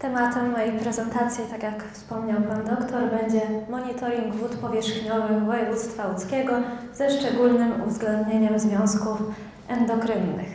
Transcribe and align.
Tematem 0.00 0.50
mojej 0.50 0.72
prezentacji, 0.72 1.44
tak 1.50 1.62
jak 1.62 1.84
wspomniał 1.92 2.42
Pan 2.42 2.64
Doktor, 2.64 3.10
będzie 3.10 3.40
monitoring 3.70 4.34
wód 4.34 4.56
powierzchniowych 4.56 5.44
województwa 5.44 6.06
łódzkiego 6.06 6.52
ze 6.94 7.10
szczególnym 7.10 7.82
uwzględnieniem 7.86 8.58
związków 8.58 9.18
endokrynnych. 9.68 10.48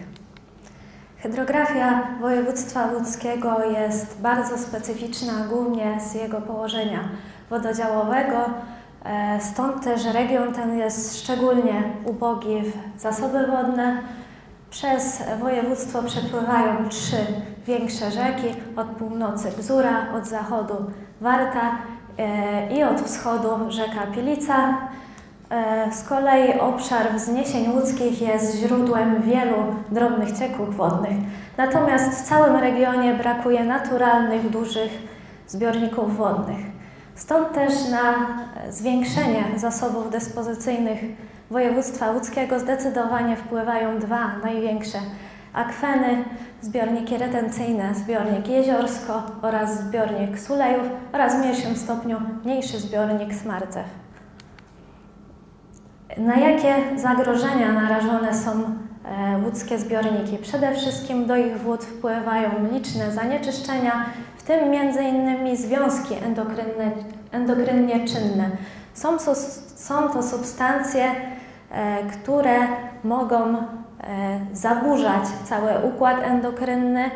Hydrografia 1.17 2.07
województwa 2.21 2.89
łódzkiego 2.91 3.63
jest 3.65 4.21
bardzo 4.21 4.57
specyficzna, 4.57 5.33
głównie 5.49 5.97
z 6.01 6.13
jego 6.13 6.41
położenia 6.41 6.99
wododziałowego, 7.49 8.49
e, 9.05 9.39
stąd 9.41 9.83
też 9.83 10.05
region 10.05 10.53
ten 10.53 10.77
jest 10.77 11.23
szczególnie 11.23 11.83
ubogi 12.05 12.61
w 12.95 13.01
zasoby 13.01 13.47
wodne. 13.47 13.97
Przez 14.69 15.23
województwo 15.39 16.03
przepływają 16.03 16.89
trzy 16.89 17.17
większe 17.67 18.11
rzeki, 18.11 18.47
od 18.75 18.87
północy 18.87 19.51
Bzura, 19.57 20.13
od 20.17 20.27
zachodu 20.27 20.75
Warta 21.21 21.71
e, 22.17 22.77
i 22.77 22.83
od 22.83 23.01
wschodu 23.01 23.49
rzeka 23.69 24.07
Pilica. 24.15 24.77
E, 25.49 25.91
z 25.91 26.03
kolei 26.03 26.59
obszar 26.59 27.13
wzniesień 27.15 27.71
łódzkich 27.71 28.21
jest 28.21 28.55
źródłem 28.55 29.21
wielu 29.21 29.55
drobnych 29.91 30.39
cieków 30.39 30.75
wodnych. 30.75 31.17
Natomiast 31.57 32.11
w 32.11 32.23
całym 32.29 32.55
regionie 32.55 33.13
brakuje 33.13 33.65
naturalnych, 33.65 34.49
dużych 34.49 34.91
zbiorników 35.47 36.17
wodnych. 36.17 36.65
Stąd 37.15 37.53
też 37.53 37.73
na 37.91 38.13
zwiększenie 38.69 39.43
zasobów 39.55 40.11
dyspozycyjnych 40.11 40.99
województwa 41.51 42.11
łódzkiego 42.11 42.59
zdecydowanie 42.59 43.35
wpływają 43.35 43.99
dwa 43.99 44.31
największe 44.43 44.97
akweny, 45.55 46.25
zbiorniki 46.61 47.17
retencyjne, 47.17 47.95
zbiornik 47.95 48.47
Jeziorsko 48.47 49.23
oraz 49.41 49.79
zbiornik 49.79 50.39
Sulejów 50.39 50.87
oraz 51.13 51.35
w 51.35 51.39
mniejszym 51.39 51.75
stopniu 51.75 52.17
mniejszy 52.43 52.79
zbiornik 52.79 53.33
Smarcew. 53.33 53.85
Na 56.17 56.35
jakie 56.35 56.75
zagrożenia 56.95 57.71
narażone 57.71 58.33
są 58.33 58.51
e, 58.51 59.37
łódzkie 59.45 59.79
zbiorniki? 59.79 60.37
Przede 60.37 60.75
wszystkim 60.75 61.25
do 61.25 61.35
ich 61.35 61.57
wód 61.57 61.83
wpływają 61.83 62.49
liczne 62.71 63.11
zanieczyszczenia, 63.11 64.05
w 64.37 64.43
tym 64.43 64.59
m.in. 64.73 65.57
związki 65.57 66.13
endokrynne, 66.13 66.91
endokrynnie 67.31 68.07
czynne. 68.07 68.49
Są, 68.93 69.19
są 69.75 70.09
to 70.09 70.23
substancje, 70.23 71.05
e, 71.71 72.03
które 72.03 72.57
mogą 73.03 73.55
zaburzać 74.53 75.23
cały 75.43 75.71
układ 75.83 76.23
endokrynny 76.23 77.11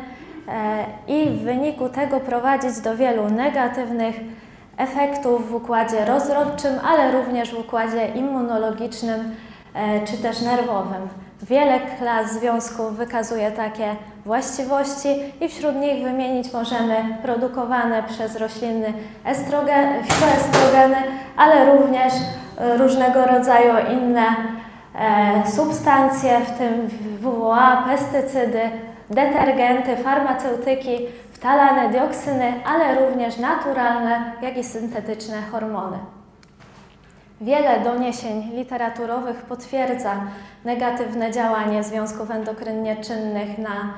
i 1.08 1.30
w 1.30 1.42
wyniku 1.42 1.88
tego 1.88 2.20
prowadzić 2.20 2.80
do 2.80 2.96
wielu 2.96 3.30
negatywnych 3.30 4.20
efektów 4.80 5.50
w 5.50 5.54
układzie 5.54 6.04
rozrodczym, 6.04 6.72
ale 6.84 7.12
również 7.12 7.54
w 7.54 7.58
układzie 7.58 8.06
immunologicznym 8.06 9.34
e, 9.74 10.06
czy 10.06 10.16
też 10.16 10.40
nerwowym. 10.40 11.08
Wiele 11.42 11.80
klas 11.80 12.32
związków 12.32 12.96
wykazuje 12.96 13.50
takie 13.50 13.96
właściwości 14.24 15.08
i 15.40 15.48
wśród 15.48 15.76
nich 15.76 16.04
wymienić 16.04 16.52
możemy 16.52 16.96
produkowane 17.22 18.02
przez 18.02 18.36
rośliny 18.36 18.92
estrogen, 19.24 20.04
fitoestrogeny, 20.04 20.96
ale 21.36 21.76
również 21.76 22.12
e, 22.58 22.76
różnego 22.76 23.26
rodzaju 23.26 23.74
inne 23.92 24.26
e, 24.26 24.59
substancje, 25.46 26.40
w 26.40 26.58
tym 26.58 26.88
WWA, 27.20 27.84
pestycydy, 27.88 28.60
detergenty, 29.10 29.96
farmaceutyki, 29.96 30.98
wtalane 31.32 31.88
dioksyny, 31.88 32.52
ale 32.64 33.06
również 33.06 33.38
naturalne, 33.38 34.32
jak 34.42 34.56
i 34.56 34.64
syntetyczne 34.64 35.42
hormony. 35.52 35.98
Wiele 37.40 37.80
doniesień 37.80 38.50
literaturowych 38.54 39.36
potwierdza 39.42 40.20
negatywne 40.64 41.30
działanie 41.30 41.84
związków 41.84 42.30
endokrynnie 42.30 42.96
czynnych 42.96 43.58
na 43.58 43.94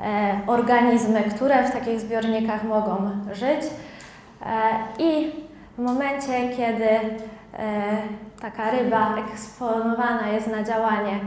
e, 0.00 0.40
organizmy, 0.46 1.22
które 1.22 1.68
w 1.68 1.72
takich 1.72 2.00
zbiornikach 2.00 2.64
mogą 2.64 3.10
żyć. 3.32 3.60
E, 3.60 4.48
I 4.98 5.32
w 5.78 5.82
momencie, 5.82 6.48
kiedy 6.56 6.88
e, 6.88 7.02
taka 8.40 8.70
ryba 8.70 9.16
eksponowana 9.16 10.28
jest 10.28 10.46
na 10.46 10.62
działanie 10.62 11.20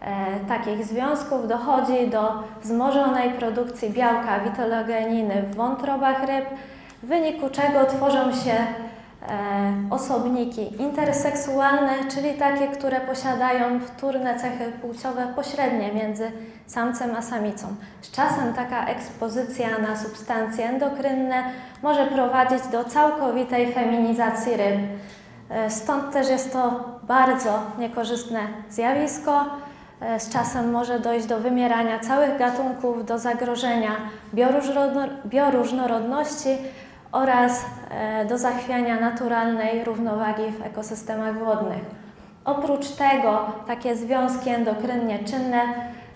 E, 0.00 0.40
takich 0.48 0.84
związków 0.84 1.48
dochodzi 1.48 2.10
do 2.10 2.42
wzmożonej 2.62 3.30
produkcji 3.30 3.90
białka 3.90 4.40
witologeniny 4.40 5.42
w 5.42 5.54
wątrobach 5.54 6.20
ryb, 6.20 6.44
w 7.02 7.06
wyniku 7.06 7.50
czego 7.50 7.86
tworzą 7.86 8.32
się 8.32 8.52
e, 8.52 8.66
osobniki 9.90 10.82
interseksualne, 10.82 11.92
czyli 12.14 12.34
takie, 12.34 12.68
które 12.68 13.00
posiadają 13.00 13.80
wtórne 13.80 14.40
cechy 14.40 14.72
płciowe 14.80 15.32
pośrednie 15.36 15.92
między 15.92 16.32
samcem 16.66 17.16
a 17.16 17.22
samicą. 17.22 17.66
Z 18.00 18.10
czasem 18.10 18.54
taka 18.54 18.86
ekspozycja 18.86 19.68
na 19.78 19.96
substancje 19.96 20.68
endokrynne 20.68 21.42
może 21.82 22.06
prowadzić 22.06 22.66
do 22.72 22.84
całkowitej 22.84 23.72
feminizacji 23.72 24.56
ryb. 24.56 24.78
E, 25.50 25.70
stąd 25.70 26.12
też 26.12 26.28
jest 26.28 26.52
to 26.52 26.84
bardzo 27.02 27.62
niekorzystne 27.78 28.40
zjawisko. 28.70 29.44
E, 30.00 30.20
z 30.20 30.30
czasem 30.30 30.70
może 30.70 31.00
dojść 31.00 31.26
do 31.26 31.38
wymierania 31.38 31.98
całych 31.98 32.38
gatunków, 32.38 33.06
do 33.06 33.18
zagrożenia 33.18 33.96
bioróżnorodności 35.24 36.56
oraz 37.12 37.64
e, 37.90 38.24
do 38.24 38.38
zachwiania 38.38 39.00
naturalnej 39.00 39.84
równowagi 39.84 40.42
w 40.58 40.66
ekosystemach 40.66 41.38
wodnych. 41.38 41.82
Oprócz 42.44 42.88
tego 42.88 43.46
takie 43.66 43.96
związki 43.96 44.50
endokrynnie 44.50 45.18
czynne 45.18 45.60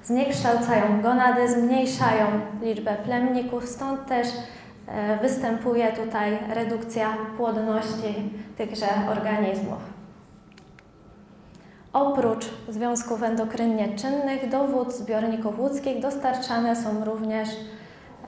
zniekształcają 0.04 1.03
gonady, 1.03 1.49
zmniejszają 1.49 2.26
liczbę 2.62 2.94
plemników, 3.04 3.69
stąd 3.69 4.06
też 4.06 4.28
występuje 5.22 5.93
tutaj 5.93 6.38
redukcja 6.54 7.16
płodności 7.37 8.31
tychże 8.56 8.87
organizmów. 9.10 9.78
Oprócz 11.93 12.44
związków 12.69 13.22
endokrynnie 13.22 13.97
czynnych 13.97 14.48
do 14.48 14.65
wód 14.65 14.93
zbiorników 14.93 15.59
łódzkich 15.59 16.00
dostarczane 16.00 16.76
są 16.76 17.04
również 17.04 17.48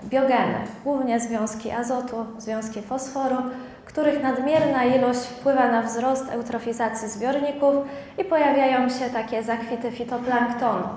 biogeny, 0.04 0.54
głównie 0.84 1.20
związki 1.20 1.70
azotu, 1.70 2.16
związki 2.38 2.82
fosforu, 2.82 3.36
których 3.84 4.22
nadmierna 4.22 4.84
ilość 4.84 5.20
wpływa 5.20 5.68
na 5.68 5.82
wzrost 5.82 6.28
eutrofizacji 6.30 7.08
zbiorników 7.08 7.74
i 8.18 8.24
pojawiają 8.24 8.88
się 8.88 9.10
takie 9.12 9.42
zakwity 9.42 9.92
fitoplanktonu. 9.92 10.88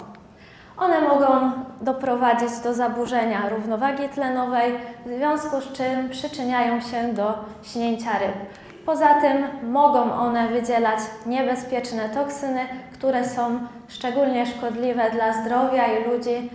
One 0.78 1.02
mogą 1.02 1.52
doprowadzić 1.82 2.60
do 2.64 2.74
zaburzenia 2.74 3.50
równowagi 3.50 4.10
tlenowej, 4.10 4.74
w 5.06 5.10
związku 5.18 5.62
z 5.62 5.72
czym 5.72 6.10
przyczyniają 6.10 6.82
się 6.82 7.14
do 7.14 7.34
śnięcia 7.64 8.20
ryb. 8.20 8.34
Poza 8.86 9.22
tym 9.22 9.48
mogą 9.72 10.14
one 10.14 10.48
wydzielać 10.48 11.00
niebezpieczne 11.26 12.10
toksyny, 12.10 12.60
które 12.94 13.30
są 13.30 13.60
szczególnie 13.88 14.46
szkodliwe 14.46 15.12
dla 15.12 15.34
zdrowia 15.34 15.88
i 15.88 16.10
ludzi 16.10 16.50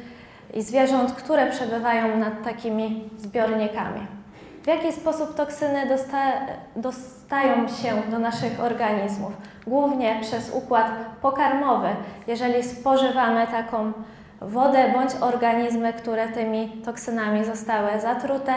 i 0.54 0.62
zwierząt, 0.62 1.12
które 1.12 1.50
przebywają 1.50 2.16
nad 2.16 2.44
takimi 2.44 3.10
zbiornikami. 3.18 4.21
W 4.62 4.66
jaki 4.66 4.92
sposób 4.92 5.34
toksyny 5.34 5.86
dosta 5.88 6.32
dostają 6.76 7.68
się 7.68 8.02
do 8.10 8.18
naszych 8.18 8.60
organizmów? 8.60 9.32
Głównie 9.66 10.18
przez 10.20 10.54
układ 10.54 10.86
pokarmowy. 11.22 11.88
Jeżeli 12.26 12.62
spożywamy 12.62 13.46
taką 13.46 13.92
wodę 14.40 14.92
bądź 14.92 15.10
organizmy, 15.20 15.92
które 15.92 16.28
tymi 16.28 16.68
toksynami 16.68 17.44
zostały 17.44 18.00
zatrute, 18.00 18.54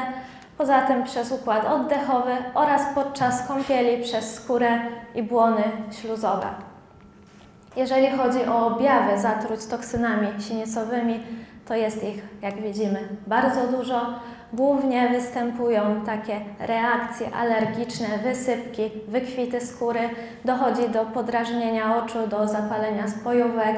Poza 0.58 0.82
tym 0.82 1.04
przez 1.04 1.32
układ 1.32 1.66
oddechowy 1.66 2.32
oraz 2.54 2.82
podczas 2.96 3.48
kąpieli 3.48 4.04
przez 4.04 4.34
skórę 4.34 4.80
i 5.16 5.24
błony 5.24 5.64
śluzowe. 5.92 6.48
Jeżeli 7.76 8.18
chodzi 8.18 8.46
o 8.46 8.68
objawy 8.68 9.20
zatruć 9.20 9.66
toksynami 9.66 10.28
sinicowymi, 10.40 11.24
to 11.68 11.76
jest 11.76 12.04
ich, 12.04 12.24
jak 12.42 12.62
widzimy, 12.62 13.08
bardzo 13.28 13.68
dużo. 13.68 14.02
Głównie 14.56 15.10
występują 15.10 15.82
takie 16.06 16.42
reakcje 16.60 17.36
alergiczne, 17.36 18.08
wysypki, 18.24 18.82
wykwity 19.08 19.62
skóry, 19.62 20.10
dochodzi 20.46 20.90
do 20.90 21.06
podrażnienia 21.06 21.98
oczu, 21.98 22.28
do 22.28 22.48
zapalenia 22.48 23.08
spojówek. 23.08 23.76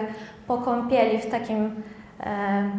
Po 0.48 0.58
kąpieli 0.58 1.20
w 1.20 1.32
takim 1.32 1.84
e, 2.20 2.70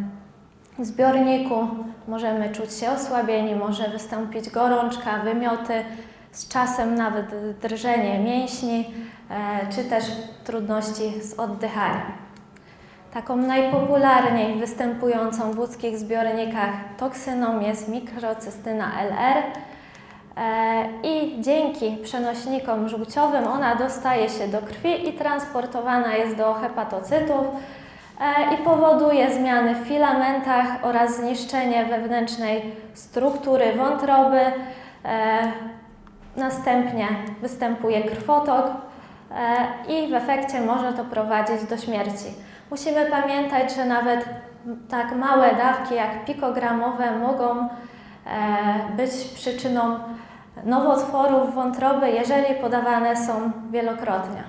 zbiorniku 0.79 1.69
możemy 2.09 2.51
czuć 2.51 2.75
się 2.75 2.91
osłabieni, 2.91 3.55
może 3.55 3.89
wystąpić 3.89 4.51
gorączka, 4.51 5.19
wymioty, 5.19 5.85
z 6.33 6.49
czasem 6.49 6.95
nawet 6.95 7.27
drżenie 7.63 8.19
mięśni, 8.19 8.95
e, 9.31 9.73
czy 9.73 9.85
też 9.85 10.05
trudności 10.45 11.23
z 11.23 11.35
oddychaniem. 11.35 12.28
Taką 13.15 13.37
najpopularniej 13.37 14.59
występującą 14.59 15.53
w 15.53 15.59
łódzkich 15.59 15.99
zbiornikach 15.99 16.71
toksyną 16.97 17.61
jest 17.61 17.89
mikrocystyna 17.89 18.93
LR 19.01 19.43
e, 20.37 20.89
i 21.03 21.43
dzięki 21.43 21.97
przenośnikom 22.03 22.89
żółciowym 22.89 23.47
ona 23.47 23.75
dostaje 23.75 24.29
się 24.29 24.49
do 24.49 24.59
krwi 24.59 25.09
i 25.09 25.13
transportowana 25.13 26.17
jest 26.17 26.37
do 26.37 26.55
hepatocytów 26.55 27.47
e, 28.21 28.55
i 28.55 28.57
powoduje 28.57 29.35
zmiany 29.35 29.75
w 29.75 29.89
filamentach 29.89 30.67
oraz 30.83 31.17
zniszczenie 31.17 31.85
wewnętrznej 31.85 32.73
struktury 32.95 33.73
wątroby. 33.73 34.41
E, 35.05 35.53
następnie 36.37 37.09
występuje 37.41 38.03
krwotok 38.03 38.67
i 39.89 40.11
w 40.11 40.15
efekcie 40.15 40.61
może 40.61 40.93
to 40.93 41.05
prowadzić 41.05 41.65
do 41.71 41.77
śmierci. 41.77 42.48
Musimy 42.71 43.07
pamiętać, 43.07 43.75
że 43.75 43.85
nawet 43.85 44.25
tak 44.89 45.17
małe 45.17 45.55
dawki 45.55 45.95
jak 45.95 46.25
pikogramowe 46.25 47.19
mogą 47.19 47.61
e, 47.61 47.69
być 48.97 49.11
przyczyną 49.35 49.99
nowotworów 50.65 51.55
wątroby, 51.55 52.11
jeżeli 52.11 52.55
podawane 52.55 53.17
są 53.17 53.51
wielokrotnie. 53.71 54.45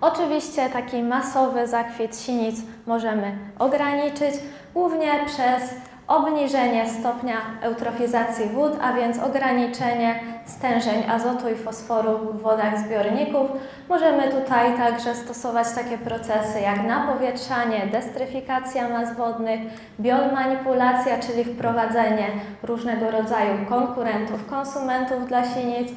Oczywiście 0.00 0.70
taki 0.70 1.02
masowy 1.02 1.66
zakwit 1.66 2.16
sinic 2.16 2.56
możemy 2.86 3.38
ograniczyć 3.58 4.34
głównie 4.74 5.12
przez 5.26 5.74
obniżenie 6.06 6.88
stopnia 6.88 7.36
eutrofizacji 7.60 8.46
wód, 8.46 8.72
a 8.82 8.92
więc 8.92 9.18
ograniczenie 9.18 10.20
stężeń 10.46 11.02
azotu 11.10 11.48
i 11.48 11.54
fosforu 11.54 12.18
w 12.18 12.42
wodach 12.42 12.78
zbiorników. 12.78 13.50
Możemy 13.88 14.22
tutaj 14.22 14.76
także 14.76 15.14
stosować 15.14 15.66
takie 15.74 15.98
procesy 15.98 16.60
jak 16.60 16.86
napowietrzanie, 16.86 17.86
destryfikacja 17.92 18.88
mas 18.88 19.16
wodnych, 19.16 19.60
biomanipulacja, 20.00 21.18
czyli 21.18 21.44
wprowadzenie 21.44 22.26
różnego 22.62 23.10
rodzaju 23.10 23.66
konkurentów, 23.68 24.46
konsumentów 24.46 25.28
dla 25.28 25.44
sinic, 25.44 25.88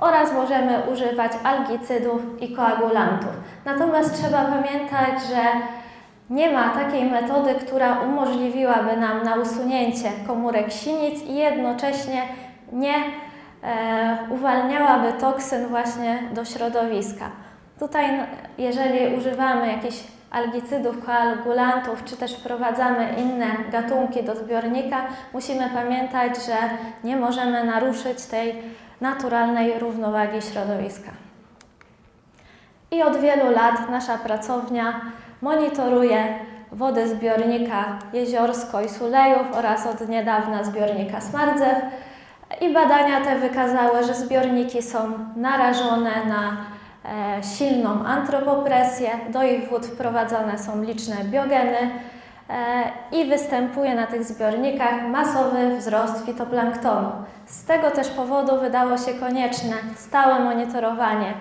oraz 0.00 0.32
możemy 0.32 0.82
używać 0.92 1.32
algicydów 1.44 2.42
i 2.42 2.56
koagulantów. 2.56 3.30
Natomiast 3.64 4.22
trzeba 4.22 4.44
pamiętać, 4.44 5.22
że 5.28 5.42
nie 6.30 6.50
ma 6.50 6.68
takiej 6.68 7.04
metody, 7.04 7.54
która 7.54 8.00
umożliwiłaby 8.00 8.96
nam 8.96 9.24
na 9.24 9.34
usunięcie 9.34 10.10
komórek 10.26 10.72
sinic 10.72 11.22
i 11.22 11.34
jednocześnie 11.34 12.22
nie 12.72 12.94
uwalniałaby 14.30 15.12
toksyn 15.12 15.66
właśnie 15.66 16.18
do 16.32 16.44
środowiska. 16.44 17.30
Tutaj, 17.78 18.06
jeżeli 18.58 19.16
używamy 19.16 19.66
jakichś 19.66 20.04
algicydów, 20.30 21.04
koagulantów, 21.06 22.04
czy 22.04 22.16
też 22.16 22.34
wprowadzamy 22.34 23.08
inne 23.18 23.46
gatunki 23.72 24.22
do 24.22 24.36
zbiornika, 24.36 24.96
musimy 25.32 25.70
pamiętać, 25.70 26.44
że 26.46 26.56
nie 27.04 27.16
możemy 27.16 27.64
naruszyć 27.64 28.24
tej 28.24 28.62
naturalnej 29.00 29.78
równowagi 29.78 30.42
środowiska. 30.42 31.10
I 32.90 33.02
od 33.02 33.16
wielu 33.16 33.50
lat 33.50 33.90
nasza 33.90 34.18
pracownia 34.18 35.00
monitoruje 35.42 36.34
wodę 36.72 37.08
zbiornika 37.08 37.98
Jeziorsko 38.12 38.82
i 38.82 38.88
Sulejów 38.88 39.46
oraz 39.52 39.86
od 39.86 40.08
niedawna 40.08 40.64
zbiornika 40.64 41.20
Smardzew 41.20 41.76
i 42.60 42.72
badania 42.72 43.20
te 43.20 43.38
wykazały, 43.38 44.04
że 44.04 44.14
zbiorniki 44.14 44.82
są 44.82 44.98
narażone 45.36 46.10
na 46.26 46.56
e, 47.38 47.42
silną 47.42 48.04
antropopresję, 48.04 49.10
do 49.32 49.42
ich 49.42 49.68
wód 49.68 49.86
wprowadzone 49.86 50.58
są 50.58 50.82
liczne 50.82 51.16
biogeny 51.24 51.78
e, 52.50 52.82
i 53.12 53.24
występuje 53.24 53.94
na 53.94 54.06
tych 54.06 54.24
zbiornikach 54.24 55.08
masowy 55.08 55.76
wzrost 55.76 56.26
fitoplanktonu. 56.26 57.10
Z 57.46 57.64
tego 57.64 57.90
też 57.90 58.08
powodu 58.08 58.60
wydało 58.60 58.98
się 58.98 59.14
konieczne 59.14 59.74
stałe 59.96 60.40
monitorowanie 60.40 61.34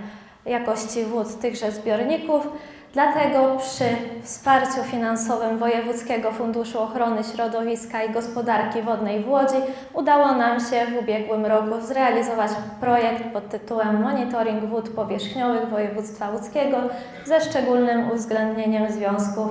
jakości 0.45 1.06
wód 1.06 1.39
tychże 1.42 1.72
zbiorników, 1.72 2.48
Dlatego 2.94 3.57
przy 3.57 3.83
wsparciu 4.24 4.83
finansowym 4.83 5.57
Wojewódzkiego 5.57 6.31
Funduszu 6.31 6.80
Ochrony 6.80 7.24
Środowiska 7.24 8.03
i 8.03 8.13
Gospodarki 8.13 8.81
Wodnej 8.81 9.24
w 9.24 9.30
Łodzi 9.30 9.56
udało 9.94 10.31
nam 10.31 10.59
się 10.59 10.86
w 10.86 11.03
ubiegłym 11.03 11.45
roku 11.45 11.81
zrealizować 11.81 12.51
projekt 12.80 13.24
pod 13.33 13.50
tytułem 13.50 14.01
Monitoring 14.01 14.65
Wód 14.65 14.89
Powierzchniowych 14.89 15.69
Województwa 15.69 16.30
Łódzkiego 16.30 16.77
ze 17.25 17.41
szczególnym 17.41 18.12
uwzględnieniem 18.12 18.91
związków 18.91 19.50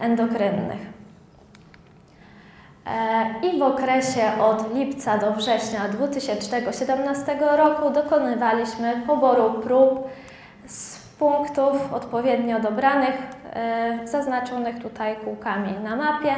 endokrynnych. 0.00 0.80
E, 2.86 3.26
I 3.42 3.58
w 3.58 3.62
okresie 3.62 4.22
od 4.42 4.74
lipca 4.74 5.18
do 5.18 5.32
września 5.32 5.88
2017 5.88 7.38
roku 7.56 7.90
dokonywaliśmy 7.90 9.02
poboru 9.06 9.60
prób 9.62 10.08
z 10.66 10.99
punktów 11.20 11.92
odpowiednio 11.92 12.60
dobranych, 12.60 13.14
e, 13.52 13.98
zaznaczonych 14.04 14.78
tutaj 14.82 15.16
kółkami 15.24 15.74
na 15.84 15.96
mapie. 15.96 16.34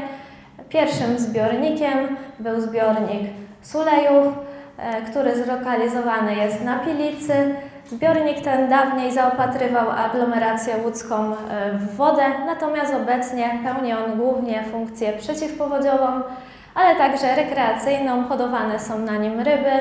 Pierwszym 0.68 1.18
zbiornikiem 1.18 2.16
był 2.38 2.60
zbiornik 2.60 3.22
Sulejów, 3.62 4.34
e, 4.78 5.02
który 5.02 5.44
zlokalizowany 5.44 6.34
jest 6.34 6.64
na 6.64 6.78
Pilicy. 6.78 7.54
Zbiornik 7.86 8.40
ten 8.40 8.70
dawniej 8.70 9.12
zaopatrywał 9.12 9.90
aglomerację 9.90 10.76
łódzką 10.84 11.32
e, 11.32 11.34
w 11.72 11.96
wodę, 11.96 12.22
natomiast 12.46 12.94
obecnie 12.94 13.58
pełni 13.64 13.92
on 13.92 14.16
głównie 14.16 14.64
funkcję 14.64 15.12
przeciwpowodziową, 15.12 16.06
ale 16.74 16.96
także 16.96 17.36
rekreacyjną. 17.36 18.24
Hodowane 18.24 18.78
są 18.78 18.98
na 18.98 19.16
nim 19.16 19.40
ryby, 19.40 19.80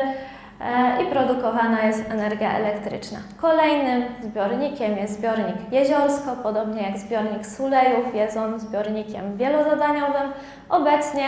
i 1.03 1.05
produkowana 1.05 1.83
jest 1.83 2.11
energia 2.11 2.53
elektryczna. 2.53 3.19
Kolejnym 3.37 4.03
zbiornikiem 4.21 4.97
jest 4.97 5.17
zbiornik 5.17 5.55
Jeziorsko, 5.71 6.35
podobnie 6.43 6.81
jak 6.81 6.97
zbiornik 6.97 7.47
Sulejów, 7.47 8.15
jest 8.15 8.37
on 8.37 8.59
zbiornikiem 8.59 9.37
wielozadaniowym. 9.37 10.31
Obecnie 10.69 11.25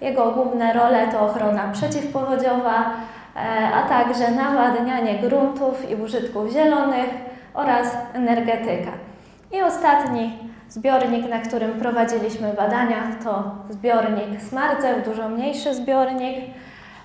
jego 0.00 0.30
główne 0.30 0.72
role 0.72 1.08
to 1.12 1.20
ochrona 1.20 1.68
przeciwpowodziowa, 1.72 2.90
e, 3.36 3.70
a 3.74 3.82
także 3.88 4.30
nawadnianie 4.30 5.18
gruntów 5.18 5.90
i 5.90 5.94
użytków 5.94 6.52
zielonych 6.52 7.10
oraz 7.54 7.96
energetyka. 8.14 8.90
I 9.52 9.62
ostatni 9.62 10.38
zbiornik, 10.68 11.28
na 11.28 11.38
którym 11.38 11.70
prowadziliśmy 11.70 12.52
badania, 12.52 12.96
to 13.24 13.44
zbiornik 13.70 14.42
Smarcew, 14.42 15.04
dużo 15.04 15.28
mniejszy 15.28 15.74
zbiornik. 15.74 16.36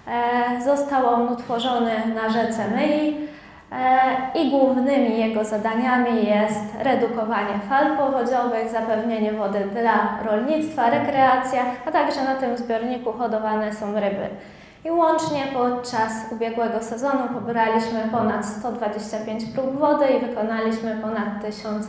E, 0.07 0.61
został 0.61 1.07
on 1.07 1.33
utworzony 1.33 1.91
na 2.15 2.29
rzece 2.29 2.67
Myi 2.67 3.27
e, 3.71 3.97
i 4.35 4.51
głównymi 4.51 5.19
jego 5.19 5.45
zadaniami 5.45 6.25
jest 6.25 6.75
redukowanie 6.79 7.59
fal 7.69 7.97
powodziowych, 7.97 8.69
zapewnienie 8.69 9.33
wody 9.33 9.59
dla 9.73 10.19
rolnictwa, 10.23 10.89
rekreacja, 10.89 11.65
a 11.85 11.91
także 11.91 12.23
na 12.23 12.35
tym 12.35 12.57
zbiorniku 12.57 13.11
hodowane 13.11 13.73
są 13.73 13.93
ryby. 13.93 14.29
I 14.85 14.91
łącznie 14.91 15.43
podczas 15.53 16.11
ubiegłego 16.31 16.83
sezonu 16.83 17.23
pobraliśmy 17.33 17.99
ponad 18.11 18.45
125 18.45 19.45
prób 19.45 19.79
wody 19.79 20.05
i 20.05 20.25
wykonaliśmy 20.25 20.97
ponad 21.01 21.41
1000 21.41 21.87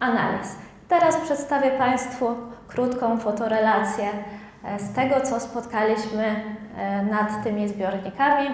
analiz. 0.00 0.56
Teraz 0.88 1.16
przedstawię 1.16 1.70
Państwu 1.70 2.34
krótką 2.68 3.18
fotorelację 3.18 4.04
E, 4.64 4.78
z 4.78 4.92
tego, 4.92 5.20
co 5.20 5.40
spotkaliśmy 5.40 6.34
nad 7.10 7.44
tymi 7.44 7.68
zbiornikami. 7.68 8.48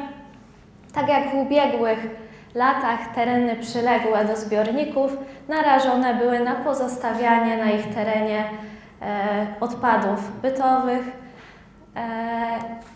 Tak 0.95 1.09
jak 1.09 1.31
w 1.31 1.35
ubiegłych 1.35 2.07
latach 2.55 3.15
tereny 3.15 3.57
przyległe 3.57 4.25
do 4.25 4.37
zbiorników 4.37 5.17
narażone 5.49 6.15
były 6.15 6.41
na 6.41 6.55
pozostawianie 6.55 7.57
na 7.57 7.71
ich 7.71 7.95
terenie 7.95 8.45
e, 9.03 9.47
odpadów 9.61 10.41
bytowych 10.43 11.03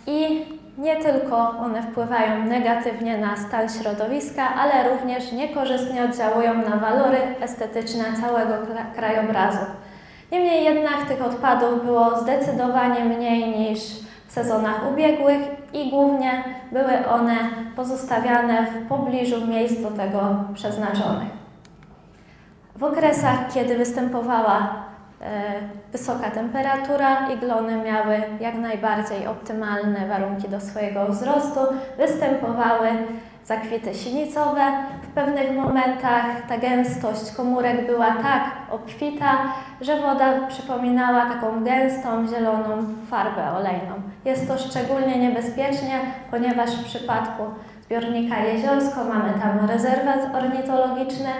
i 0.06 0.44
nie 0.78 0.96
tylko 0.96 1.50
one 1.50 1.82
wpływają 1.82 2.44
negatywnie 2.44 3.18
na 3.18 3.36
stan 3.36 3.68
środowiska, 3.68 4.54
ale 4.54 4.90
również 4.90 5.32
niekorzystnie 5.32 6.04
oddziałują 6.04 6.54
na 6.54 6.76
walory 6.76 7.18
estetyczne 7.40 8.04
całego 8.20 8.54
krajobrazu. 8.96 9.66
Niemniej 10.32 10.64
jednak 10.64 11.08
tych 11.08 11.26
odpadów 11.26 11.84
było 11.84 12.20
zdecydowanie 12.20 13.04
mniej 13.04 13.58
niż 13.58 13.80
sezonach 14.32 14.92
ubiegłych 14.92 15.40
i 15.72 15.90
głównie 15.90 16.44
były 16.72 17.08
one 17.08 17.36
pozostawiane 17.76 18.66
w 18.66 18.88
pobliżu 18.88 19.46
miejsc 19.46 19.82
do 19.82 19.90
tego 19.90 20.20
przeznaczonych. 20.54 21.28
W 22.76 22.84
okresach, 22.84 23.38
kiedy 23.54 23.78
występowała 23.78 24.82
wysoka 25.92 26.30
temperatura 26.30 27.28
i 27.30 27.38
glony 27.38 27.76
miały 27.76 28.22
jak 28.40 28.54
najbardziej 28.54 29.26
optymalne 29.26 30.08
warunki 30.08 30.48
do 30.48 30.60
swojego 30.60 31.06
wzrostu, 31.06 31.60
występowały 31.98 32.88
zakwity 33.44 33.94
sinicowe. 33.94 34.62
W 35.02 35.06
pewnych 35.06 35.56
momentach 35.56 36.24
ta 36.48 36.58
gęstość 36.58 37.32
komórek 37.36 37.86
była 37.86 38.10
tak 38.10 38.44
obfita, 38.70 39.32
że 39.80 40.00
woda 40.00 40.46
przypominała 40.48 41.26
taką 41.26 41.64
gęstą, 41.64 42.26
zieloną 42.26 42.84
farbę 43.10 43.52
olejną. 43.52 44.11
Jest 44.24 44.48
to 44.48 44.58
szczególnie 44.58 45.18
niebezpiecznie, 45.18 46.00
ponieważ 46.30 46.70
w 46.70 46.84
przypadku 46.84 47.42
zbiornika 47.84 48.38
Jeziorsko 48.38 49.04
mamy 49.04 49.40
tam 49.40 49.68
rezerwat 49.68 50.34
ornitologiczny 50.34 51.30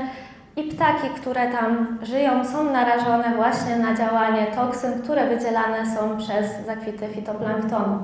i 0.57 0.63
ptaki, 0.63 1.09
które 1.17 1.53
tam 1.53 1.99
żyją, 2.03 2.45
są 2.45 2.65
narażone 2.65 3.37
właśnie 3.37 3.77
na 3.77 3.95
działanie 3.95 4.47
toksyn, 4.47 5.03
które 5.03 5.29
wydzielane 5.29 5.97
są 5.97 6.17
przez 6.19 6.47
zakwity 6.67 7.09
fitoplanktonu. 7.09 7.99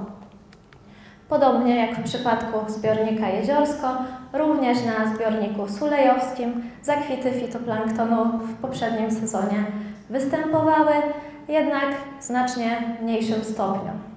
Podobnie 1.28 1.76
jak 1.86 1.96
w 1.96 2.02
przypadku 2.02 2.72
zbiornika 2.72 3.28
Jeziorsko, 3.28 3.88
również 4.32 4.78
na 4.84 5.14
zbiorniku 5.14 5.68
sulejowskim 5.68 6.62
zakwity 6.82 7.32
fitoplanktonu 7.32 8.24
w 8.24 8.54
poprzednim 8.54 9.10
sezonie 9.10 9.64
występowały, 10.10 10.94
jednak 11.48 11.86
w 12.20 12.24
znacznie 12.24 12.96
mniejszym 13.02 13.44
stopniu. 13.44 14.07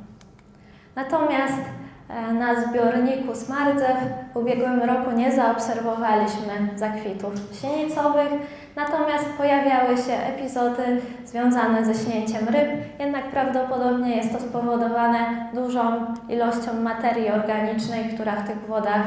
Natomiast 0.95 1.61
e, 2.09 2.33
na 2.33 2.61
zbiorniku 2.61 3.35
Smardzew 3.35 3.97
w 4.33 4.37
ubiegłym 4.37 4.83
roku 4.83 5.11
nie 5.11 5.31
zaobserwowaliśmy 5.31 6.69
zakwitów 6.75 7.33
sinicowych, 7.53 8.31
natomiast 8.75 9.25
pojawiały 9.37 9.97
się 9.97 10.13
epizody 10.13 11.01
związane 11.25 11.85
ze 11.85 12.05
śnięciem 12.05 12.49
ryb, 12.49 12.69
jednak 12.99 13.23
prawdopodobnie 13.23 14.17
jest 14.17 14.33
to 14.33 14.39
spowodowane 14.39 15.49
dużą 15.53 16.05
ilością 16.29 16.73
materii 16.83 17.29
organicznej, 17.29 18.09
która 18.13 18.31
w 18.31 18.47
tych 18.47 18.67
wodach 18.67 19.03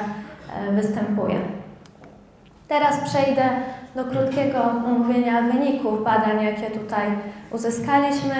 e, 0.69 0.73
występuje. 0.73 1.37
Teraz 2.69 3.01
przejdę 3.01 3.43
do 3.95 4.05
krótkiego 4.05 4.63
omówienia 4.63 5.43
wyników 5.43 6.05
badań, 6.05 6.45
jakie 6.45 6.71
tutaj 6.71 7.07
uzyskaliśmy. 7.51 8.35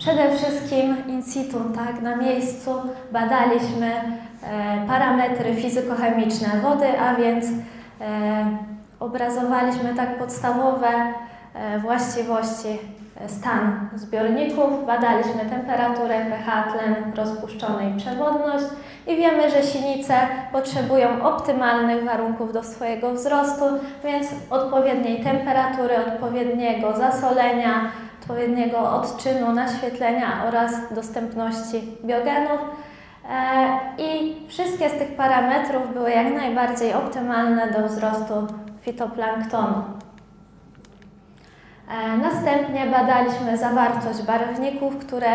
Przede 0.00 0.36
wszystkim 0.36 0.96
in 1.08 1.22
situ, 1.22 1.58
tak, 1.74 2.02
na 2.02 2.16
miejscu 2.16 2.70
badaliśmy 3.12 3.86
e, 3.92 4.86
parametry 4.86 5.54
fizykochemiczne 5.54 6.48
wody, 6.62 7.00
a 7.00 7.14
więc 7.14 7.44
e, 7.46 7.50
obrazowaliśmy 9.00 9.94
tak 9.94 10.18
podstawowe 10.18 10.88
e, 11.54 11.78
właściwości 11.78 12.78
stan 13.26 13.88
zbiorników, 13.94 14.86
badaliśmy 14.86 15.44
temperaturę, 15.50 16.26
pH, 16.30 16.72
tlen 16.72 16.94
rozpuszczony 17.14 17.90
i 17.90 17.96
przewodność 17.96 18.64
i 19.06 19.16
wiemy, 19.16 19.50
że 19.50 19.62
sinice 19.62 20.14
potrzebują 20.52 21.22
optymalnych 21.22 22.04
warunków 22.04 22.52
do 22.52 22.62
swojego 22.62 23.12
wzrostu, 23.14 23.64
więc 24.04 24.26
odpowiedniej 24.50 25.24
temperatury, 25.24 25.94
odpowiedniego 26.06 26.96
zasolenia, 26.96 27.90
odpowiedniego 28.30 28.92
odczynu, 28.92 29.52
naświetlenia 29.52 30.44
oraz 30.48 30.72
dostępności 30.94 31.96
biogenów. 32.04 32.60
E, 33.30 33.78
I 33.98 34.36
wszystkie 34.48 34.88
z 34.88 34.92
tych 34.92 35.16
parametrów 35.16 35.94
były 35.94 36.10
jak 36.10 36.34
najbardziej 36.34 36.94
optymalne 36.94 37.70
do 37.70 37.88
wzrostu 37.88 38.46
fitoplanktonu. 38.82 39.82
E, 41.88 42.16
następnie 42.16 42.86
badaliśmy 42.86 43.58
zawartość 43.58 44.22
barwników, 44.22 44.98
które 44.98 45.30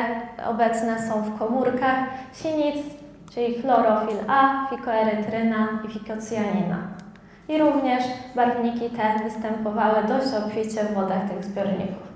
obecne 0.49 1.09
są 1.09 1.21
w 1.21 1.39
komórkach 1.39 1.97
sinic, 2.33 2.75
czyli 3.33 3.61
chlorofil 3.61 4.17
A, 4.27 4.67
fikoerytryna 4.69 5.67
i 5.85 5.93
fikocjanina. 5.93 6.77
I 7.49 7.57
również 7.57 8.03
barwniki 8.35 8.89
te 8.89 9.23
występowały 9.23 10.03
dość 10.07 10.27
obficie 10.33 10.83
w 10.83 10.93
wodach 10.93 11.29
tych 11.29 11.45
zbiorników. 11.45 12.14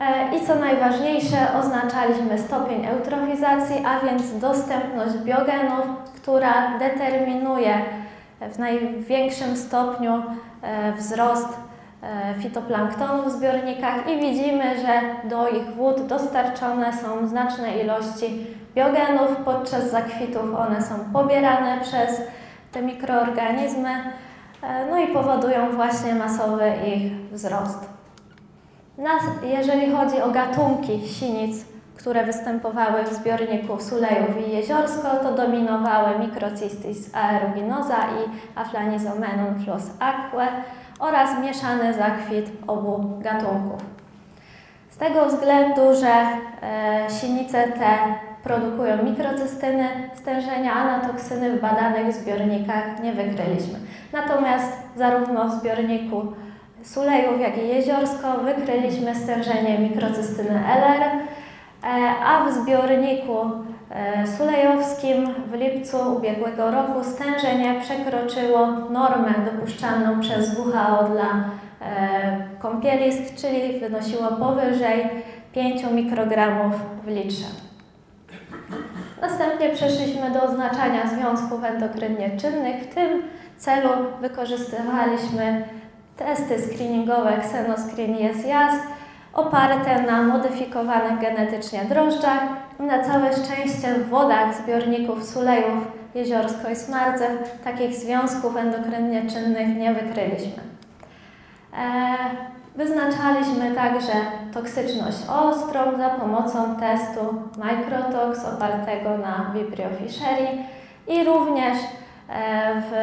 E, 0.00 0.36
I 0.36 0.46
co 0.46 0.54
najważniejsze, 0.54 1.36
oznaczaliśmy 1.60 2.38
stopień 2.38 2.86
eutrofizacji, 2.86 3.76
a 3.86 4.06
więc 4.06 4.38
dostępność 4.38 5.16
biogenów, 5.16 5.86
która 6.16 6.78
determinuje 6.78 7.74
w 8.40 8.58
największym 8.58 9.56
stopniu 9.56 10.22
e, 10.62 10.92
wzrost 10.92 11.48
e, 12.02 12.34
fitoplanktonu 12.42 13.22
w 13.22 13.32
zbiornikach 13.32 14.08
i 14.08 14.20
widzimy, 14.20 14.64
że 14.80 15.28
do 15.28 15.48
ich 15.48 15.74
wód 15.74 16.06
dostarczone 16.06 16.92
są 16.92 17.28
znaczne 17.28 17.78
ilości 17.78 18.46
biogenów. 18.74 19.36
Podczas 19.44 19.90
zakwitów 19.90 20.54
one 20.54 20.82
są 20.82 20.94
pobierane 21.12 21.80
przez 21.80 22.22
te 22.72 22.82
mikroorganizmy, 22.82 23.90
no 24.90 24.98
i 24.98 25.06
powodują 25.06 25.72
właśnie 25.72 26.14
masowy 26.14 26.72
ich 26.86 27.30
wzrost. 27.32 27.99
Jeżeli 29.42 29.92
chodzi 29.92 30.22
o 30.22 30.30
gatunki 30.30 31.08
sinic, 31.08 31.64
które 31.96 32.24
występowały 32.24 33.04
w 33.04 33.14
zbiorniku 33.14 33.80
Sulejów 33.80 34.48
i 34.48 34.50
Jeziorsko, 34.50 35.16
to 35.22 35.32
dominowały 35.32 36.18
Microcystis 36.18 37.14
aeruginosa 37.14 37.96
i 37.96 38.58
Aflanizomenum 38.58 39.64
flos 39.64 39.82
aquae 40.00 40.48
oraz 40.98 41.40
mieszany 41.42 41.94
zakwit 41.94 42.46
obu 42.66 43.18
gatunków. 43.18 43.80
Z 44.90 44.96
tego 44.96 45.26
względu, 45.26 45.80
że 46.00 46.12
e, 46.62 47.10
sinice 47.10 47.68
te 47.68 47.98
produkują 48.42 49.02
mikrocystyny 49.04 49.88
stężenia, 50.14 50.72
a 50.72 50.84
na 50.84 51.08
toksyny 51.08 51.56
w 51.56 51.60
badanych 51.60 52.12
zbiornikach 52.12 53.02
nie 53.02 53.12
wykryliśmy. 53.12 53.78
Natomiast 54.12 54.72
zarówno 54.96 55.48
w 55.48 55.60
zbiorniku 55.60 56.32
Sulejów, 56.82 57.40
jak 57.40 57.58
i 57.58 57.68
Jeziorsko 57.68 58.38
wykryliśmy 58.38 59.14
stężenie 59.14 59.78
mikrocystyny 59.78 60.60
LR, 60.66 61.02
e, 61.02 61.18
a 62.24 62.44
w 62.44 62.52
zbiorniku 62.52 63.36
e, 63.90 64.26
sulejowskim 64.26 65.34
w 65.46 65.52
lipcu 65.52 65.96
ubiegłego 66.16 66.70
roku 66.70 67.04
stężenie 67.04 67.80
przekroczyło 67.80 68.66
normę 68.66 69.34
dopuszczalną 69.52 70.20
przez 70.20 70.58
WHO 70.58 71.04
dla 71.04 71.44
e, 71.80 72.48
kąpielisk, 72.58 73.34
czyli 73.36 73.80
wynosiło 73.80 74.28
powyżej 74.28 75.08
5 75.52 75.84
mikrogramów 75.92 76.74
w 77.04 77.08
litrze. 77.08 77.46
Następnie 79.20 79.68
przeszliśmy 79.68 80.30
do 80.30 80.42
oznaczania 80.42 81.06
związków 81.06 81.64
endokrynnie 81.64 82.36
czynnych. 82.36 82.82
W 82.82 82.94
tym 82.94 83.22
celu 83.56 83.88
wykorzystywaliśmy 84.20 85.64
testy 86.20 86.62
screeningowe 86.62 87.36
Xenoscreen 87.36 88.16
jest 88.16 88.46
JAS 88.46 88.74
oparte 89.32 90.02
na 90.02 90.22
modyfikowanych 90.22 91.20
genetycznie 91.20 91.84
drożdżach. 91.84 92.42
Na 92.78 93.04
całe 93.04 93.32
szczęście 93.32 93.94
w 93.94 94.08
wodach 94.08 94.54
zbiorników 94.54 95.24
sulejów 95.24 95.86
jeziorsko 96.14 96.70
i 96.70 96.76
smarcew 96.76 97.62
takich 97.64 97.94
związków 97.94 98.56
endokrynnie 98.56 99.30
czynnych 99.30 99.76
nie 99.76 99.94
wykryliśmy. 99.94 100.62
E, 101.78 102.16
wyznaczaliśmy 102.76 103.74
także 103.74 104.12
toksyczność 104.54 105.18
ostrą 105.28 105.98
za 105.98 106.08
pomocą 106.08 106.76
testu 106.76 107.20
Microtox 107.56 108.44
opartego 108.44 109.18
na 109.18 109.52
Vibrio 109.54 109.88
fischeri 109.98 110.46
i 111.08 111.24
również 111.24 111.78
e, 112.28 112.82
w 112.90 112.94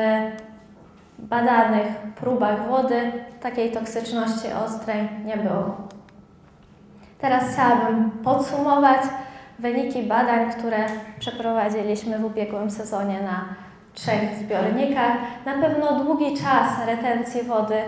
badanych 1.20 1.88
próbach 2.16 2.68
wody 2.68 3.12
takiej 3.42 3.72
toksyczności 3.72 4.48
ostrej 4.66 5.10
nie 5.26 5.38
było. 5.38 5.78
Teraz 7.20 7.44
chciałabym 7.54 8.12
podsumować 8.12 9.02
wyniki 9.60 10.04
badań, 10.04 10.52
które 10.52 10.78
przeprowadziliśmy 11.20 12.20
w 12.20 12.26
ubiegłym 12.26 12.72
sezonie 12.72 13.22
na 13.22 13.46
trzech 13.94 14.36
zbiornikach. 14.36 15.12
Na 15.46 15.54
pewno 15.54 16.04
długi 16.04 16.38
czas 16.38 16.86
retencji 16.88 17.44
wody, 17.44 17.82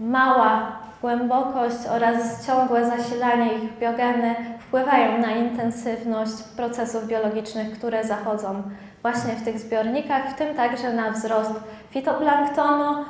mała 0.00 0.72
głębokość 1.00 1.76
oraz 1.90 2.46
ciągłe 2.46 2.86
zasilanie 2.86 3.54
ich 3.54 3.78
biogeny 3.78 4.34
wpływają 4.60 5.18
na 5.18 5.30
intensywność 5.30 6.42
procesów 6.56 7.06
biologicznych, 7.06 7.78
które 7.78 8.04
zachodzą 8.04 8.62
właśnie 9.02 9.34
w 9.34 9.44
tych 9.44 9.58
zbiornikach, 9.58 10.30
w 10.30 10.34
tym 10.34 10.54
także 10.54 10.92
na 10.92 11.10
wzrost 11.10 11.52
fitoplanktonu 11.90 13.04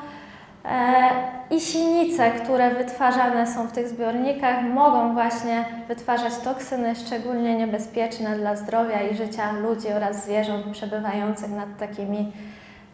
e, 0.64 1.10
i 1.50 1.60
sinice, 1.60 2.30
które 2.30 2.74
wytwarzane 2.74 3.46
są 3.46 3.66
w 3.66 3.72
tych 3.72 3.88
zbiornikach, 3.88 4.62
mogą 4.62 5.12
właśnie 5.12 5.64
wytwarzać 5.88 6.38
toksyny 6.38 6.94
szczególnie 6.96 7.56
niebezpieczne 7.56 8.36
dla 8.36 8.56
zdrowia 8.56 9.02
i 9.02 9.16
życia 9.16 9.52
ludzi 9.52 9.88
oraz 9.88 10.24
zwierząt 10.24 10.66
przebywających 10.72 11.50
nad 11.50 11.78
takimi 11.78 12.32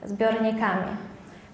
zbiornikami. 0.05 0.97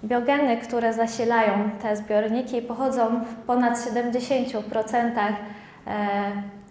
Biogeny, 0.05 0.57
które 0.57 0.93
zasilają 0.93 1.71
te 1.83 1.97
zbiorniki, 1.97 2.63
pochodzą 2.63 3.25
w 3.25 3.35
ponad 3.35 3.79
70% 3.79 5.11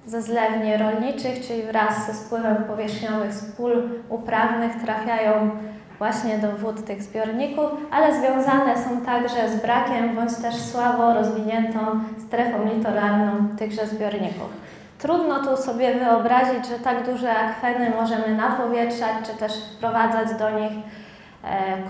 ze 0.09 0.21
zlewni 0.21 0.77
rolniczych, 0.77 1.47
czyli 1.47 1.63
wraz 1.63 2.07
ze 2.07 2.13
spływem 2.13 2.55
powierzchniowych 2.55 3.33
z 3.33 3.51
pól 3.51 3.89
uprawnych 4.09 4.71
trafiają 4.83 5.49
właśnie 5.97 6.37
do 6.37 6.51
wód 6.51 6.85
tych 6.85 7.03
zbiorników, 7.03 7.69
ale 7.91 8.19
związane 8.19 8.77
są 8.83 9.01
także 9.01 9.49
z 9.49 9.61
brakiem 9.61 10.15
bądź 10.15 10.35
też 10.35 10.55
słabo 10.55 11.13
rozwiniętą 11.13 11.79
strefą 12.27 12.75
litoralną 12.75 13.31
tychże 13.57 13.87
zbiorników. 13.87 14.49
Trudno 14.99 15.43
tu 15.45 15.63
sobie 15.63 15.95
wyobrazić, 15.95 16.67
że 16.67 16.79
tak 16.83 17.05
duże 17.05 17.35
akweny 17.35 17.89
możemy 18.01 18.35
napowietrzać, 18.35 19.13
czy 19.25 19.37
też 19.37 19.53
wprowadzać 19.53 20.27
do 20.39 20.49
nich 20.59 20.73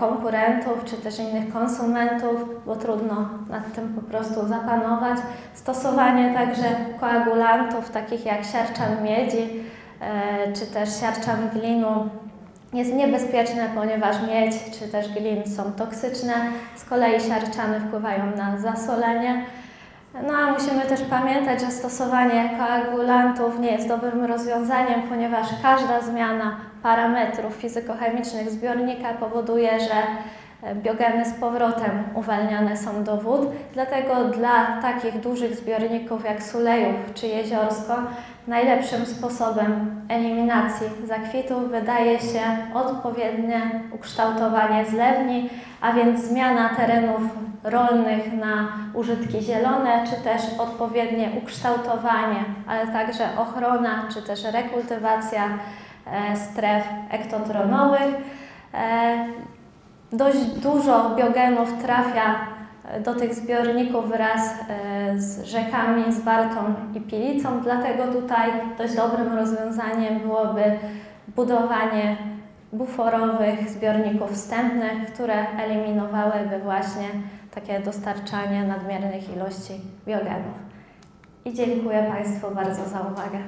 konkurentów, 0.00 0.84
czy 0.84 0.96
też 0.96 1.18
innych 1.18 1.52
konsumentów, 1.52 2.64
bo 2.66 2.76
trudno 2.76 3.28
nad 3.48 3.72
tym 3.72 3.94
po 3.94 4.00
prostu 4.00 4.46
zapanować. 4.48 5.18
Stosowanie 5.54 6.34
także 6.34 6.64
koagulantów, 7.00 7.90
takich 7.90 8.26
jak 8.26 8.44
siarczan 8.44 9.04
miedzi, 9.04 9.64
e, 10.00 10.52
czy 10.52 10.66
też 10.66 11.00
siarczan 11.00 11.48
glinu, 11.54 12.08
jest 12.72 12.94
niebezpieczne, 12.94 13.68
ponieważ 13.74 14.16
miedź 14.28 14.54
czy 14.78 14.88
też 14.88 15.08
glin 15.08 15.56
są 15.56 15.72
toksyczne. 15.72 16.34
Z 16.76 16.84
kolei 16.84 17.20
siarczany 17.20 17.80
wpływają 17.80 18.36
na 18.36 18.58
zasolenie. 18.58 19.44
No 20.26 20.34
a 20.34 20.52
musimy 20.52 20.82
też 20.82 21.00
pamiętać, 21.00 21.60
że 21.60 21.70
stosowanie 21.70 22.50
koagulantów 22.58 23.60
nie 23.60 23.72
jest 23.72 23.88
dobrym 23.88 24.24
rozwiązaniem, 24.24 25.02
ponieważ 25.08 25.46
każda 25.62 26.00
zmiana 26.00 26.56
parametrów 26.82 27.54
fizykochemicznych 27.54 28.50
zbiornika 28.50 29.14
powoduje, 29.14 29.80
że 29.80 29.94
biogeny 30.74 31.24
z 31.24 31.32
powrotem 31.32 32.04
uwalniane 32.14 32.76
są 32.76 33.04
do 33.04 33.16
wód. 33.16 33.40
Dlatego 33.74 34.24
dla 34.24 34.80
takich 34.82 35.20
dużych 35.20 35.56
zbiorników 35.56 36.24
jak 36.24 36.42
Sulejów 36.42 36.94
czy 37.14 37.26
Jeziorsko 37.26 37.94
najlepszym 38.46 39.06
sposobem 39.06 40.02
eliminacji 40.08 40.86
zakwitów 41.04 41.70
wydaje 41.70 42.18
się 42.18 42.40
odpowiednie 42.74 43.60
ukształtowanie 43.92 44.84
zlewni, 44.84 45.50
a 45.80 45.92
więc 45.92 46.20
zmiana 46.20 46.68
terenów 46.68 47.20
rolnych 47.64 48.32
na 48.32 48.68
użytki 48.94 49.40
zielone, 49.40 50.04
czy 50.06 50.24
też 50.24 50.42
odpowiednie 50.58 51.30
ukształtowanie, 51.42 52.44
ale 52.66 52.86
także 52.86 53.24
ochrona, 53.38 54.08
czy 54.14 54.22
też 54.22 54.44
rekultywacja 54.44 55.44
e, 55.44 55.50
stref 56.34 56.84
ektotronowych. 57.10 58.14
E, 58.74 59.26
dość 60.12 60.44
dużo 60.44 61.14
biogenów 61.16 61.82
trafia 61.82 62.34
e, 62.84 63.00
do 63.00 63.14
tych 63.14 63.34
zbiorników 63.34 64.08
wraz 64.08 64.54
z 65.16 65.44
rzekami, 65.44 66.12
z 66.12 66.20
Wartą 66.20 66.74
i 66.94 67.00
Pilicą, 67.00 67.60
dlatego 67.60 68.04
tutaj 68.12 68.50
dość 68.78 68.94
dobrym 68.94 69.32
rozwiązaniem 69.32 70.18
byłoby 70.18 70.62
budowanie 71.36 72.16
buforowych 72.72 73.70
zbiorników 73.70 74.32
wstępnych, 74.32 75.12
które 75.12 75.46
eliminowałyby 75.58 76.58
właśnie 76.58 77.08
takie 77.54 77.80
dostarczanie 77.80 78.64
nadmiernych 78.64 79.36
ilości 79.36 79.80
biogenów. 80.06 80.70
I 81.44 81.54
dziękuję 81.54 82.12
Państwu 82.12 82.54
bardzo 82.54 82.88
za 82.88 83.00
uwagę. 83.00 83.38